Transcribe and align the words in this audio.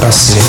Литпросвет. 0.00 0.42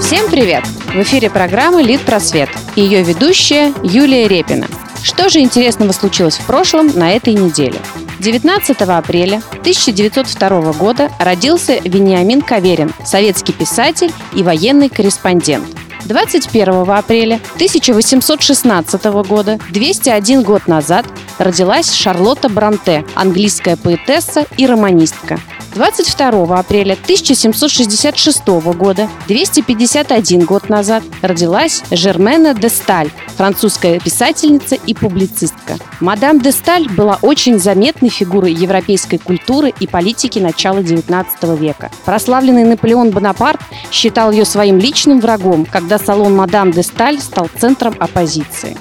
Всем 0.00 0.30
привет! 0.30 0.64
В 0.86 1.02
эфире 1.02 1.28
программы 1.28 1.82
«Лид 1.82 2.00
Просвет» 2.00 2.48
и 2.76 2.80
ее 2.80 3.02
ведущая 3.02 3.74
Юлия 3.82 4.26
Репина. 4.26 4.68
Что 5.02 5.28
же 5.28 5.40
интересного 5.40 5.92
случилось 5.92 6.38
в 6.38 6.46
прошлом 6.46 6.98
на 6.98 7.12
этой 7.12 7.34
неделе? 7.34 7.78
19 8.20 8.80
апреля 8.80 9.42
1902 9.60 10.72
года 10.72 11.10
родился 11.18 11.78
Вениамин 11.84 12.40
Каверин, 12.40 12.90
советский 13.04 13.52
писатель 13.52 14.12
и 14.34 14.42
военный 14.42 14.88
корреспондент. 14.88 15.79
21 16.10 16.90
апреля 16.90 17.40
1816 17.54 19.04
года, 19.28 19.60
201 19.70 20.42
год 20.42 20.66
назад, 20.66 21.06
родилась 21.38 21.92
Шарлотта 21.92 22.48
Бранте, 22.48 23.04
английская 23.14 23.76
поэтесса 23.76 24.44
и 24.56 24.66
романистка. 24.66 25.38
22 25.76 26.58
апреля 26.58 26.94
1766 26.94 28.44
года, 28.76 29.08
251 29.28 30.44
год 30.44 30.68
назад, 30.68 31.04
родилась 31.22 31.84
Жермена 31.92 32.54
де 32.54 32.68
Сталь, 32.70 33.10
французская 33.40 33.98
писательница 33.98 34.74
и 34.74 34.92
публицистка. 34.92 35.78
Мадам 36.00 36.40
де 36.40 36.52
Сталь 36.52 36.86
была 36.90 37.18
очень 37.22 37.58
заметной 37.58 38.10
фигурой 38.10 38.52
европейской 38.52 39.16
культуры 39.16 39.72
и 39.80 39.86
политики 39.86 40.38
начала 40.38 40.80
XIX 40.80 41.56
века. 41.56 41.90
Прославленный 42.04 42.64
Наполеон 42.64 43.12
Бонапарт 43.12 43.58
считал 43.90 44.30
ее 44.30 44.44
своим 44.44 44.76
личным 44.76 45.20
врагом, 45.20 45.64
когда 45.64 45.98
салон 45.98 46.36
Мадам 46.36 46.70
де 46.70 46.82
Сталь 46.82 47.18
стал 47.18 47.48
центром 47.58 47.94
оппозиции. 47.98 48.76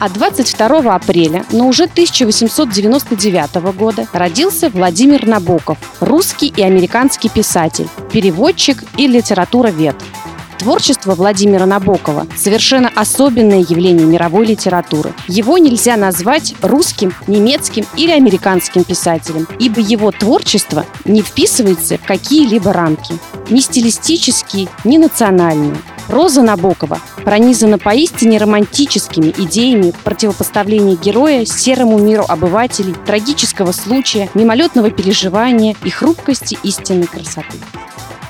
А 0.00 0.08
22 0.08 0.92
апреля, 0.92 1.44
но 1.52 1.68
уже 1.68 1.84
1899 1.84 3.54
года, 3.76 4.08
родился 4.12 4.68
Владимир 4.68 5.28
Набоков, 5.28 5.78
русский 6.00 6.48
и 6.48 6.60
американский 6.60 7.28
писатель, 7.28 7.88
переводчик 8.12 8.82
и 8.96 9.06
литературовед. 9.06 9.94
Творчество 10.58 11.14
Владимира 11.14 11.66
Набокова– 11.66 12.26
совершенно 12.36 12.90
особенное 12.94 13.60
явление 13.60 14.06
мировой 14.06 14.46
литературы. 14.46 15.12
Его 15.28 15.58
нельзя 15.58 15.96
назвать 15.96 16.54
русским, 16.62 17.12
немецким 17.26 17.84
или 17.96 18.10
американским 18.10 18.82
писателем, 18.82 19.46
ибо 19.58 19.80
его 19.80 20.10
творчество 20.10 20.86
не 21.04 21.22
вписывается 21.22 21.98
в 21.98 22.04
какие-либо 22.04 22.72
рамки. 22.72 23.14
Ни 23.50 23.60
стилистические, 23.60 24.68
ни 24.84 24.96
национальные. 24.98 25.76
Роза 26.08 26.42
Набокова 26.42 27.00
пронизана 27.24 27.78
поистине 27.78 28.38
романтическими 28.38 29.34
идеями 29.36 29.92
противопоставления 30.04 30.96
героя 30.96 31.44
серому 31.44 31.98
миру 31.98 32.24
обывателей, 32.26 32.94
трагического 33.06 33.72
случая, 33.72 34.30
мимолетного 34.34 34.90
переживания 34.90 35.76
и 35.84 35.90
хрупкости 35.90 36.56
истинной 36.62 37.06
красоты. 37.06 37.58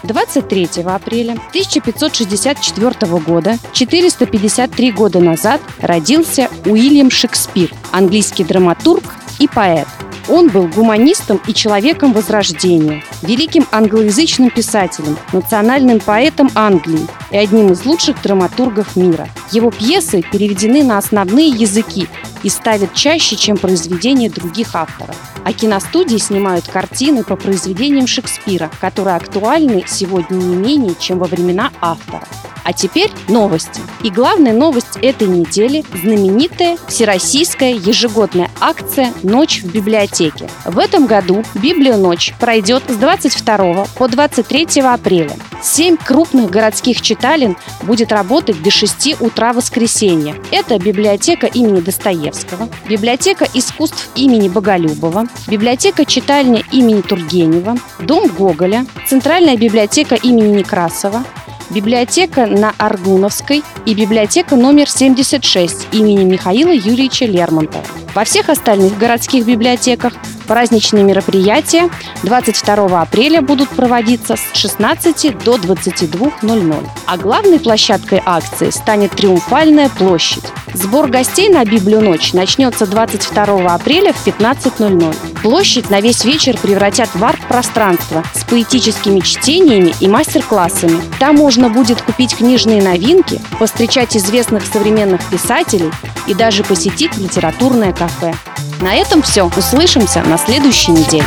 23 0.07 0.69
апреля 0.85 1.33
1564 1.33 3.21
года, 3.21 3.59
453 3.73 4.93
года 4.93 5.21
назад, 5.21 5.61
родился 5.81 6.49
Уильям 6.65 7.11
Шекспир, 7.11 7.73
английский 7.93 8.45
драматург 8.45 9.05
и 9.39 9.49
поэт– 9.49 9.87
он 10.28 10.48
был 10.48 10.69
гуманистом 10.69 11.41
и 11.46 11.55
человеком 11.55 12.12
Возрождения, 12.12 13.02
великим 13.22 13.66
англоязычным 13.70 14.50
писателем, 14.50 15.16
национальным 15.32 16.00
поэтом 16.00 16.50
Англии 16.55 17.06
и 17.30 17.36
одним 17.36 17.72
из 17.72 17.84
лучших 17.84 18.20
драматургов 18.22 18.97
мира. 18.97 19.28
Его 19.50 19.70
пьесы 19.70 20.22
переведены 20.32 20.82
на 20.82 20.98
основные 20.98 21.48
языки 21.48 22.08
и 22.42 22.48
ставят 22.48 22.94
чаще, 22.94 23.36
чем 23.36 23.56
произведения 23.56 24.30
других 24.30 24.74
авторов. 24.74 25.16
А 25.44 25.52
киностудии 25.52 26.16
снимают 26.16 26.66
картины 26.66 27.22
по 27.22 27.36
произведениям 27.36 28.06
Шекспира, 28.06 28.70
которые 28.81 29.16
актуальны 29.16 29.84
сегодня 29.86 30.36
не 30.36 30.56
менее, 30.56 30.94
чем 30.98 31.19
во 31.19 31.26
времена 31.26 31.70
автора. 31.81 32.26
А 32.66 32.72
теперь 32.72 33.12
новости. 33.28 33.81
И 34.03 34.10
главная 34.10 34.53
новость 34.53 34.99
этой 35.00 35.28
недели– 35.28 35.84
знаменитая 36.03 36.77
всероссийская 36.88 37.75
ежегодная 37.75 38.50
акция 38.60 39.15
«Ночь 39.22 39.62
в 39.62 39.71
библиотеке». 39.71 40.50
В 40.65 40.81
этом 40.81 41.06
году 41.06 41.44
Библия 41.54 41.97
Ночь 41.97 42.34
пройдет 42.41 42.82
с 42.88 42.97
22 42.97 43.87
по 43.97 44.09
23 44.09 44.81
апреля. 44.81 45.37
Семь 45.62 45.97
крупных 45.97 46.50
городских 46.50 47.03
читалин 47.03 47.56
будет 47.82 48.10
работать 48.10 48.60
до 48.60 48.71
6 48.72 49.21
утра 49.21 49.53
воскресенья. 49.53 50.34
Это 50.50 50.77
библиотека 50.78 51.47
имени 51.47 51.81
Достоевского, 51.81 52.69
библиотека 52.88 53.47
искусств 53.54 54.10
имени 54.16 54.48
Боголюбова, 54.48 55.27
библиотека 55.47 56.04
читальня 56.04 56.65
имени 56.72 57.00
Тургенева, 57.00 57.77
дом 58.00 58.28
Гоголя, 58.28 58.87
центральная 59.06 59.56
библиотека 59.56 60.16
имени 60.16 60.59
Некрасова, 60.59 61.25
библиотека 61.71 62.47
на 62.47 62.72
Аргуновской 62.78 63.62
и 63.84 63.94
библиотека 63.94 64.56
номер 64.56 64.88
76 64.88 65.88
имени 65.93 66.25
Михаила 66.25 66.72
Юрьевича 66.72 67.27
Лермонтова. 67.27 67.84
Во 68.15 68.25
всех 68.25 68.49
остальных 68.49 68.97
городских 68.99 69.47
библиотеках 69.47 70.12
праздничные 70.47 71.05
мероприятия 71.05 71.91
22 72.23 73.01
апреля 73.01 73.43
будут 73.43 73.69
проводиться 73.71 74.37
с 74.37 74.57
16 74.57 75.39
до 75.45 75.57
22.00. 75.57 76.89
А 77.07 77.17
главной 77.19 77.59
площадкой 77.59 78.23
акции 78.25 78.71
станет 78.71 79.11
Триумфальная 79.12 79.89
площадь. 79.89 80.45
Сбор 80.75 81.09
гостей 81.09 81.49
на 81.49 81.65
Библию 81.65 82.03
ночь 82.03 82.33
начнется 82.33 82.87
22 82.87 83.75
апреля 83.75 84.12
в 84.12 84.27
15.00. 84.27 85.41
Площадь 85.41 85.91
на 85.91 86.01
весь 86.01 86.25
вечер 86.25 86.59
превратят 86.59 87.09
в 87.15 87.25
арт-пространство 87.25 88.23
с 88.34 88.45
поэтическими 88.45 89.21
чтениями 89.21 89.95
и 90.01 90.09
мастер-классами. 90.09 91.01
Там 91.19 91.37
можно 91.37 91.71
будет 91.71 92.03
купить 92.03 92.37
книжные 92.37 92.83
новинки, 92.83 93.41
повстречать 93.59 94.17
известных 94.17 94.65
современных 94.65 95.25
писателей 95.31 95.91
и 96.27 96.34
даже 96.34 96.63
посетить 96.63 97.17
литературное 97.17 97.93
кафе. 97.93 98.34
На 98.81 98.94
этом 98.94 99.22
все. 99.22 99.44
Услышимся 99.44 100.22
на 100.22 100.37
следующей 100.38 100.92
неделе. 100.92 101.26